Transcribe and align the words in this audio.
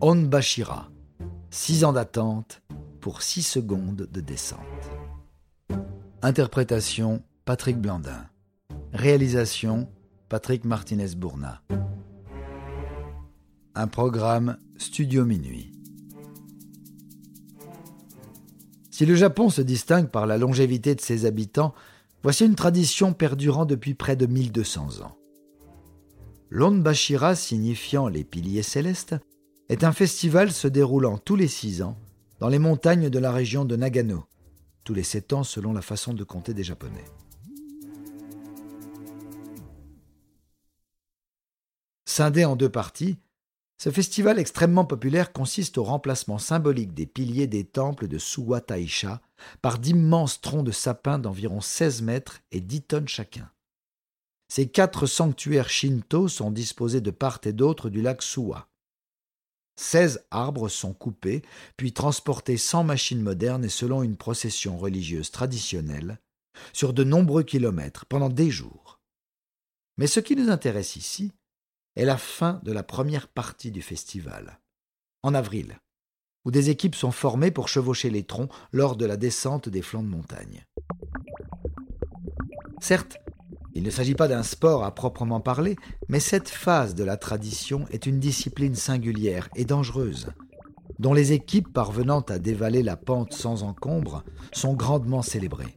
Onbashira. 0.00 0.90
Six 1.50 1.82
ans 1.82 1.92
d'attente 1.92 2.62
pour 3.00 3.22
six 3.22 3.42
secondes 3.42 4.06
de 4.10 4.20
descente. 4.20 4.60
Interprétation 6.22 7.24
Patrick 7.44 7.78
Blandin. 7.78 8.26
Réalisation 8.92 9.88
Patrick 10.28 10.64
Martinez-Bourna. 10.64 11.62
Un 13.74 13.88
programme 13.88 14.58
Studio 14.76 15.24
Minuit. 15.24 15.72
Si 18.92 19.04
le 19.04 19.16
Japon 19.16 19.50
se 19.50 19.62
distingue 19.62 20.10
par 20.10 20.26
la 20.26 20.38
longévité 20.38 20.94
de 20.94 21.00
ses 21.00 21.24
habitants, 21.24 21.74
voici 22.22 22.44
une 22.44 22.54
tradition 22.54 23.12
perdurant 23.12 23.64
depuis 23.64 23.94
près 23.94 24.14
de 24.14 24.26
1200 24.26 25.02
ans. 25.02 25.16
L'Onbashira, 26.50 27.34
signifiant 27.34 28.06
les 28.06 28.24
piliers 28.24 28.62
célestes, 28.62 29.16
est 29.68 29.84
un 29.84 29.92
festival 29.92 30.50
se 30.50 30.66
déroulant 30.66 31.18
tous 31.18 31.36
les 31.36 31.48
six 31.48 31.82
ans 31.82 31.98
dans 32.40 32.48
les 32.48 32.58
montagnes 32.58 33.10
de 33.10 33.18
la 33.18 33.32
région 33.32 33.64
de 33.64 33.76
Nagano, 33.76 34.24
tous 34.84 34.94
les 34.94 35.02
sept 35.02 35.32
ans 35.32 35.44
selon 35.44 35.72
la 35.72 35.82
façon 35.82 36.14
de 36.14 36.24
compter 36.24 36.54
des 36.54 36.64
Japonais. 36.64 37.04
Scindé 42.06 42.44
en 42.44 42.56
deux 42.56 42.70
parties, 42.70 43.18
ce 43.76 43.90
festival 43.90 44.38
extrêmement 44.38 44.84
populaire 44.84 45.32
consiste 45.32 45.78
au 45.78 45.84
remplacement 45.84 46.38
symbolique 46.38 46.94
des 46.94 47.06
piliers 47.06 47.46
des 47.46 47.64
temples 47.64 48.08
de 48.08 48.18
Suwa 48.18 48.60
Taisha 48.60 49.20
par 49.62 49.78
d'immenses 49.78 50.40
troncs 50.40 50.64
de 50.64 50.72
sapins 50.72 51.18
d'environ 51.18 51.60
16 51.60 52.02
mètres 52.02 52.40
et 52.50 52.60
10 52.60 52.82
tonnes 52.82 53.08
chacun. 53.08 53.50
Ces 54.48 54.68
quatre 54.68 55.06
sanctuaires 55.06 55.68
shinto 55.68 56.26
sont 56.26 56.50
disposés 56.50 57.02
de 57.02 57.10
part 57.10 57.40
et 57.44 57.52
d'autre 57.52 57.90
du 57.90 58.00
lac 58.00 58.22
Suwa. 58.22 58.68
Seize 59.78 60.26
arbres 60.32 60.68
sont 60.68 60.92
coupés, 60.92 61.42
puis 61.76 61.92
transportés 61.92 62.56
sans 62.56 62.82
machine 62.82 63.22
moderne 63.22 63.64
et 63.64 63.68
selon 63.68 64.02
une 64.02 64.16
procession 64.16 64.76
religieuse 64.76 65.30
traditionnelle, 65.30 66.18
sur 66.72 66.92
de 66.92 67.04
nombreux 67.04 67.44
kilomètres 67.44 68.04
pendant 68.04 68.28
des 68.28 68.50
jours. 68.50 68.98
Mais 69.96 70.08
ce 70.08 70.18
qui 70.18 70.34
nous 70.34 70.50
intéresse 70.50 70.96
ici, 70.96 71.32
est 71.94 72.04
la 72.04 72.18
fin 72.18 72.60
de 72.64 72.72
la 72.72 72.82
première 72.82 73.28
partie 73.28 73.70
du 73.70 73.80
festival, 73.80 74.58
en 75.22 75.32
avril, 75.32 75.78
où 76.44 76.50
des 76.50 76.70
équipes 76.70 76.96
sont 76.96 77.12
formées 77.12 77.52
pour 77.52 77.68
chevaucher 77.68 78.10
les 78.10 78.24
troncs 78.24 78.52
lors 78.72 78.96
de 78.96 79.06
la 79.06 79.16
descente 79.16 79.68
des 79.68 79.82
flancs 79.82 80.02
de 80.02 80.08
montagne. 80.08 80.64
Certes, 82.80 83.18
il 83.78 83.84
ne 83.84 83.90
s'agit 83.90 84.16
pas 84.16 84.26
d'un 84.26 84.42
sport 84.42 84.82
à 84.82 84.92
proprement 84.92 85.38
parler, 85.38 85.76
mais 86.08 86.18
cette 86.18 86.48
phase 86.48 86.96
de 86.96 87.04
la 87.04 87.16
tradition 87.16 87.84
est 87.92 88.06
une 88.06 88.18
discipline 88.18 88.74
singulière 88.74 89.48
et 89.54 89.64
dangereuse, 89.64 90.30
dont 90.98 91.12
les 91.12 91.30
équipes 91.30 91.72
parvenant 91.72 92.22
à 92.22 92.40
dévaler 92.40 92.82
la 92.82 92.96
pente 92.96 93.32
sans 93.32 93.62
encombre 93.62 94.24
sont 94.50 94.74
grandement 94.74 95.22
célébrées. 95.22 95.76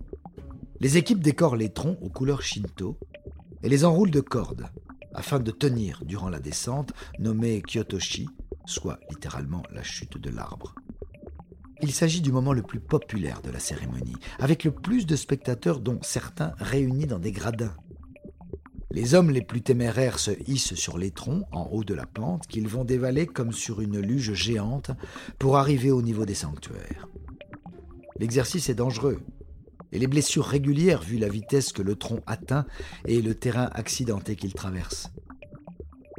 Les 0.80 0.98
équipes 0.98 1.22
décorent 1.22 1.56
les 1.56 1.70
troncs 1.70 2.00
aux 2.02 2.10
couleurs 2.10 2.42
shinto 2.42 2.98
et 3.62 3.70
les 3.70 3.86
enroulent 3.86 4.10
de 4.10 4.20
cordes, 4.20 4.66
afin 5.14 5.40
de 5.40 5.52
tenir 5.52 6.02
durant 6.04 6.30
la 6.30 6.40
descente, 6.40 6.94
nommée 7.20 7.62
Kyotoshi, 7.62 8.28
soit 8.66 9.00
littéralement 9.12 9.62
la 9.72 9.84
chute 9.84 10.18
de 10.18 10.32
l'arbre. 10.32 10.74
Il 11.84 11.92
s'agit 11.92 12.22
du 12.22 12.32
moment 12.32 12.54
le 12.54 12.64
plus 12.64 12.80
populaire 12.80 13.44
de 13.44 13.52
la 13.52 13.60
cérémonie, 13.60 14.18
avec 14.40 14.64
le 14.64 14.72
plus 14.72 15.06
de 15.06 15.16
spectateurs 15.16 15.80
dont 15.80 16.00
certains 16.02 16.54
réunis 16.58 17.06
dans 17.06 17.20
des 17.20 17.32
gradins. 17.32 17.76
Les 18.94 19.14
hommes 19.14 19.32
les 19.32 19.42
plus 19.42 19.62
téméraires 19.62 20.20
se 20.20 20.32
hissent 20.48 20.76
sur 20.76 20.98
les 20.98 21.12
troncs 21.12 21.46
en 21.54 21.70
haut 21.72 21.86
de 21.86 21.94
la 21.94 22.06
pente 22.06 22.48
qu'ils 22.48 22.68
vont 22.68 22.84
dévaler 22.84 23.26
comme 23.26 23.54
sur 23.54 23.80
une 23.80 24.00
luge 24.00 24.34
géante 24.34 24.92
pour 25.40 25.58
arriver 25.58 25.92
au 25.92 26.02
niveau 26.02 26.26
des 26.26 26.36
sanctuaires. 26.36 27.08
L'exercice 28.20 28.68
est 28.70 28.76
dangereux, 28.76 29.22
et 29.94 30.00
les 30.00 30.08
blessures 30.08 30.46
régulières 30.46 31.02
vu 31.02 31.18
la 31.18 31.30
vitesse 31.30 31.72
que 31.72 31.82
le 31.82 31.96
tronc 31.96 32.22
atteint 32.28 32.66
et 33.06 33.22
le 33.22 33.34
terrain 33.34 33.70
accidenté 33.74 34.36
qu'il 34.36 34.54
traverse. 34.54 35.10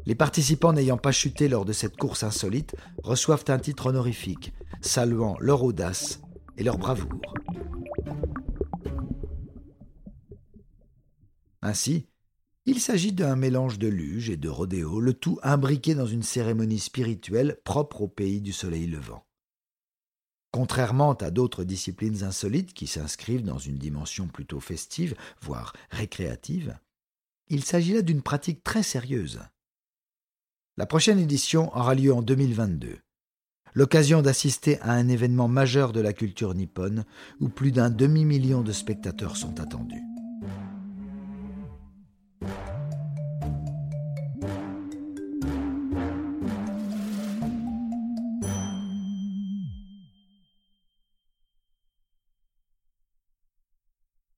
Les 0.06 0.14
participants 0.14 0.72
n'ayant 0.72 0.96
pas 0.96 1.12
chuté 1.12 1.48
lors 1.48 1.66
de 1.66 1.72
cette 1.72 1.96
course 1.96 2.24
insolite 2.24 2.74
reçoivent 3.02 3.44
un 3.48 3.58
titre 3.58 3.86
honorifique, 3.86 4.52
saluant 4.80 5.36
leur 5.40 5.62
audace 5.62 6.20
et 6.56 6.64
leur 6.64 6.78
bravoure. 6.78 7.34
Ainsi, 11.60 12.08
il 12.64 12.80
s'agit 12.80 13.12
d'un 13.12 13.34
mélange 13.34 13.78
de 13.78 13.88
luge 13.88 14.30
et 14.30 14.36
de 14.36 14.48
rodéo, 14.48 15.00
le 15.00 15.14
tout 15.14 15.38
imbriqué 15.42 15.94
dans 15.94 16.06
une 16.06 16.22
cérémonie 16.22 16.78
spirituelle 16.78 17.58
propre 17.64 18.02
au 18.02 18.08
pays 18.08 18.40
du 18.40 18.52
soleil 18.52 18.86
levant. 18.86 19.26
Contrairement 20.52 21.14
à 21.14 21.30
d'autres 21.30 21.64
disciplines 21.64 22.22
insolites 22.22 22.74
qui 22.74 22.86
s'inscrivent 22.86 23.42
dans 23.42 23.58
une 23.58 23.78
dimension 23.78 24.28
plutôt 24.28 24.60
festive, 24.60 25.16
voire 25.40 25.72
récréative, 25.90 26.78
il 27.48 27.64
s'agit 27.64 27.94
là 27.94 28.02
d'une 28.02 28.22
pratique 28.22 28.62
très 28.62 28.82
sérieuse. 28.82 29.40
La 30.76 30.86
prochaine 30.86 31.18
édition 31.18 31.74
aura 31.76 31.94
lieu 31.94 32.14
en 32.14 32.22
2022, 32.22 32.98
l'occasion 33.74 34.22
d'assister 34.22 34.78
à 34.80 34.92
un 34.92 35.08
événement 35.08 35.48
majeur 35.48 35.92
de 35.92 36.00
la 36.00 36.12
culture 36.12 36.54
nippone 36.54 37.04
où 37.40 37.48
plus 37.48 37.72
d'un 37.72 37.90
demi-million 37.90 38.62
de 38.62 38.72
spectateurs 38.72 39.36
sont 39.36 39.58
attendus. 39.58 40.11